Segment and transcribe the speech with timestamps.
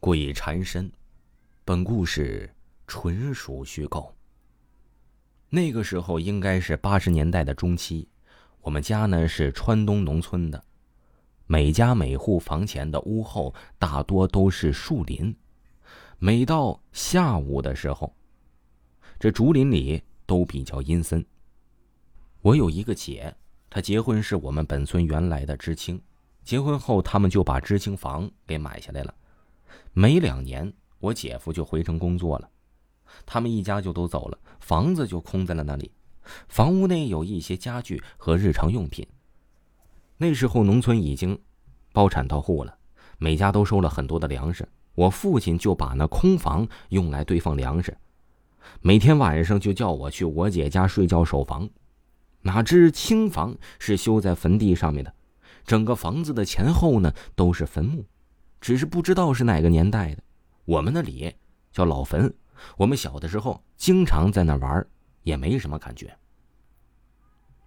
[0.00, 0.90] 鬼缠身，
[1.62, 2.50] 本故事
[2.86, 4.16] 纯属虚构。
[5.50, 8.08] 那个时候应该是八十年代的中期，
[8.62, 10.64] 我们家呢是川东农村的，
[11.46, 15.36] 每家每户房前的屋后大多都是树林。
[16.18, 18.16] 每到下午的时候，
[19.18, 21.22] 这竹林里都比较阴森。
[22.40, 23.36] 我有一个姐，
[23.68, 26.00] 她结婚是我们本村原来的知青，
[26.42, 29.14] 结婚后他们就把知青房给买下来了。
[29.92, 32.48] 没两年，我姐夫就回城工作了，
[33.26, 35.90] 他们一家就都走了，房子就空在了那里。
[36.48, 39.06] 房屋内有一些家具和日常用品。
[40.18, 41.38] 那时候农村已经
[41.92, 42.76] 包产到户了，
[43.18, 44.68] 每家都收了很多的粮食。
[44.94, 47.96] 我父亲就把那空房用来堆放粮食，
[48.82, 51.70] 每天晚上就叫我去我姐家睡觉守房。
[52.42, 55.14] 哪知青房是修在坟地上面的，
[55.64, 58.04] 整个房子的前后呢都是坟墓。
[58.60, 60.22] 只是不知道是哪个年代的，
[60.64, 61.34] 我们那里
[61.72, 62.32] 叫老坟。
[62.76, 64.86] 我们小的时候经常在那玩，
[65.22, 66.14] 也没什么感觉。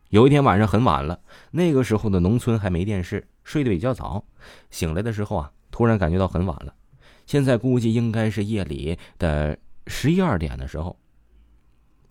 [0.10, 4.24] 有一天晚上很晚了，那个时候的农村还没电视，睡得比较早。
[4.70, 6.76] 醒来的时候啊，突然感觉到很晚了。
[7.26, 10.96] 现在估计应该是夜里的十一二点的时候。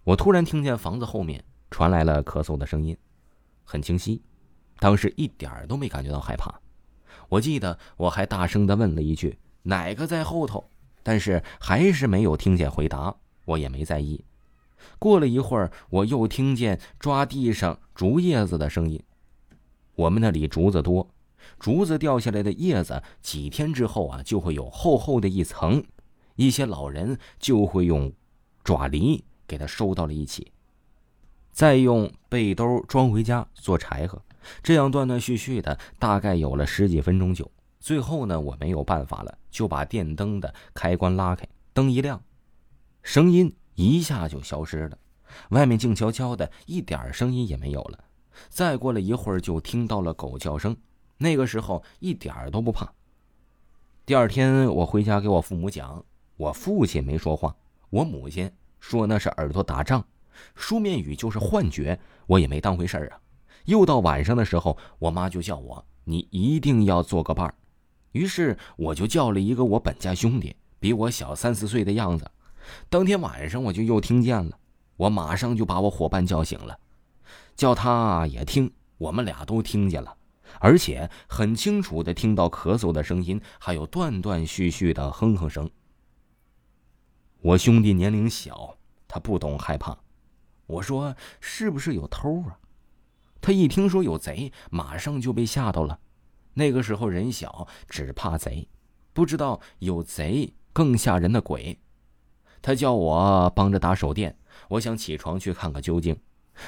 [0.03, 2.97] 我突然听见房子后面传来了咳嗽的声音，
[3.62, 4.20] 很清晰。
[4.81, 6.53] 当时一点都没感觉到害怕。
[7.29, 10.65] 我记得我还大声的问了一句：“哪个在后头？”
[11.03, 14.25] 但是还是没有听见回答，我也没在意。
[14.99, 19.03] 过了一会儿，我又听见抓地上竹叶子的声音。
[19.95, 21.09] 我们那里竹子多，
[21.59, 25.85] 竹子掉下来的叶子，几天之后啊，就会有厚厚的一层，
[26.37, 28.13] 一些老人就会用
[28.63, 30.53] 爪犁给它收到了一起，
[31.53, 34.20] 再用背兜装回家做柴禾。
[34.62, 37.48] 这样断断续续的，大概有了十几分钟久。
[37.78, 42.20] 最后呢，我没有办法了，就把电灯的开关拉开，灯一亮，
[43.03, 44.98] 声音一下就消失了。
[45.50, 47.98] 外面静悄悄的，一点声音也没有了。
[48.48, 50.77] 再过了一会儿，就听到了狗叫声。
[51.18, 52.92] 那个时候一点都不怕。
[54.05, 56.05] 第二天我回家给我父母讲，
[56.36, 57.55] 我父亲没说话，
[57.91, 60.05] 我母亲说那是耳朵打仗，
[60.55, 63.20] 书面语就是幻觉，我也没当回事儿啊。
[63.67, 67.55] 又到晚上的时候，我妈就叫我：“你一定要做个伴儿。”
[68.13, 72.31] 于是我就叫了一个我本家兄弟，比我小三四岁的样子。
[72.89, 74.59] 当天晚上我就又听见了，
[74.97, 76.79] 我马上就把我伙伴叫醒了，
[77.57, 78.71] 叫他也听。
[78.98, 80.17] 我们俩都听见了，
[80.61, 85.69] 而且很清楚的听到咳嗽的声音，还有断断续续的哼哼声。
[87.41, 88.77] 我兄弟年龄小，
[89.09, 89.98] 他不懂害怕。
[90.73, 92.59] 我说：“是不是有偷啊？”
[93.41, 95.99] 他一听说有贼，马上就被吓到了。
[96.55, 98.69] 那个时候人小，只怕贼，
[99.13, 101.79] 不知道有贼更吓人的鬼。
[102.61, 104.39] 他叫我帮着打手电，
[104.69, 106.17] 我想起床去看个究竟，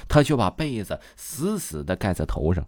[0.08, 2.66] 他却把被子死死的盖在头上。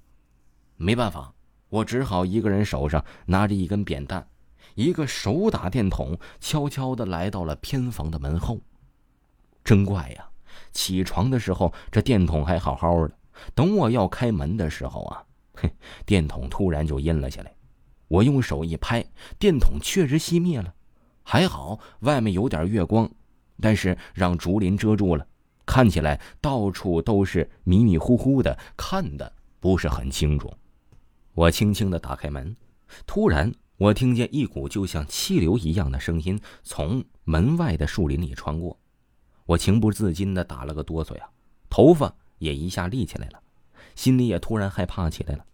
[0.77, 1.35] 没办法，
[1.69, 4.29] 我只好一个人手上拿着一根扁担，
[4.77, 8.61] 一个手打电筒，悄悄的来到了偏房的门后。
[9.65, 10.31] 真怪呀！
[10.73, 13.15] 起床的时候，这电筒还好好的。
[13.55, 15.23] 等我要开门的时候啊，
[15.55, 15.71] 嘿，
[16.07, 17.55] 电筒突然就阴了下来。
[18.09, 19.05] 我用手一拍，
[19.39, 20.75] 电筒确实熄灭了。
[21.23, 23.11] 还好外面有点月光，
[23.61, 25.27] 但是让竹林遮住了，
[25.67, 30.53] 看起来到处都是迷迷糊糊的，看的不是很清楚。
[31.35, 32.57] 我轻轻的打开门，
[33.07, 38.79] 突然我听见一股就像气流一样的声音从门外的树林里穿过，
[39.47, 41.29] 我情不自禁的打了个哆嗦呀，
[41.71, 42.15] 头发。
[42.39, 43.41] 也一下立起来了，
[43.95, 45.47] 心里也突然害怕起来了。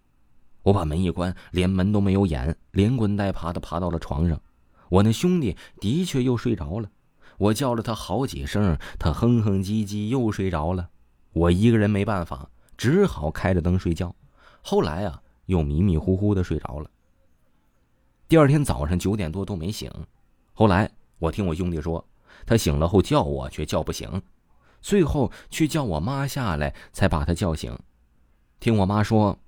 [0.65, 4.41] 我把门一关，连门都没有掩，连滚带爬的爬到了床上。
[4.89, 6.91] 我那兄弟的确又睡着了，
[7.39, 10.91] 我叫了他好几声，他哼哼唧唧又睡着了。
[11.33, 14.13] 我一个人没办法，只好开着灯睡觉。
[14.61, 16.91] 后来啊，又迷迷糊糊的睡着了。
[18.27, 19.89] 第二天早上九点多都没醒。
[20.53, 22.05] 后来我听我兄弟说，
[22.47, 24.23] 他醒了后叫我，却叫不醒。
[24.81, 27.77] 最后去叫我妈下来，才把他叫醒。
[28.59, 29.39] 听我妈说，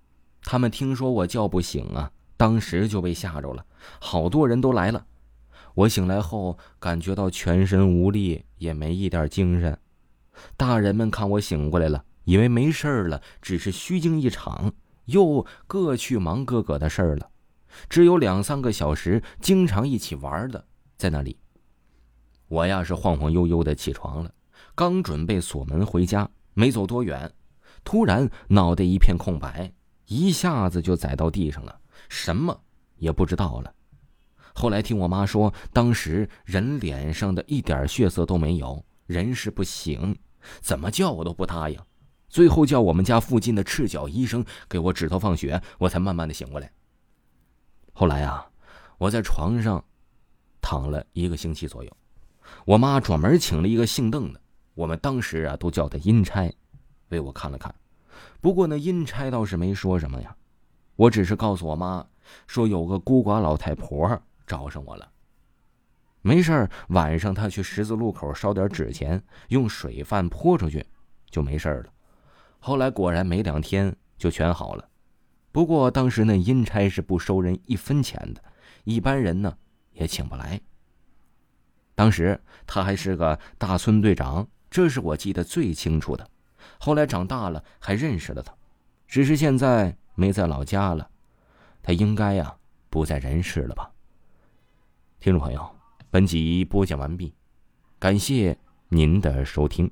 [0.43, 3.65] 他们听说我叫不醒啊，当时就被吓着了，
[4.01, 5.07] 好多人都来了。
[5.75, 9.77] 我醒来后感觉到全身无力，也没一点精神。
[10.57, 14.73] 大人们看我醒过来了，以为没事了，只是虚惊一场，
[15.07, 17.29] 又各去忙各个的事儿了。
[17.89, 20.65] 只有两三个小时经常一起玩的
[20.97, 21.37] 在那里。
[22.49, 24.33] 我呀是晃晃悠悠的起床了。
[24.75, 27.33] 刚准备锁门回家，没走多远，
[27.85, 29.73] 突然脑袋一片空白，
[30.07, 32.61] 一下子就栽到地上了，什么
[32.97, 33.73] 也不知道了。
[34.55, 40.17] 后来听我妈说，当时人脸上的一点血色都没有，人事不醒，
[40.61, 41.79] 怎么叫我都不答应。
[42.29, 46.71] 最后叫我们家附近的赤脚医生给我指头放血，我才慢慢的醒过来。
[47.93, 48.45] 后来啊，
[48.99, 49.85] 我在床上
[50.61, 51.97] 躺了一个星期左右，
[52.65, 54.41] 我妈专门请了一个姓邓的，
[54.75, 56.53] 我们当时啊都叫他阴差，
[57.09, 57.75] 为我看了看。
[58.41, 60.37] 不过那阴差倒是没说什么呀，
[60.97, 62.07] 我只是告诉我妈
[62.47, 64.21] 说有个孤寡老太婆。
[64.47, 65.11] 找上我了。
[66.21, 70.85] 没事儿晚上他去十字路口烧点纸钱，用水饭泼出去，
[71.31, 71.87] 就没事了。
[72.59, 74.87] 后来果然没两天就全好了。
[75.51, 78.45] 不过当时那阴差是不收人一分钱的，
[78.85, 79.57] 一般人呢
[79.93, 80.61] 也请不来。
[81.95, 86.29] 当时他还是个大村队长，这是我记得最清楚的。
[86.79, 88.55] 后来长大了还认识了他，
[89.07, 91.09] 只是现在没在老家了。
[91.83, 92.57] 他应该呀
[92.91, 93.91] 不在人世了吧。
[95.21, 95.77] 听众朋友，
[96.11, 97.35] 本集播讲完毕，
[97.99, 98.57] 感谢
[98.89, 99.91] 您的收听。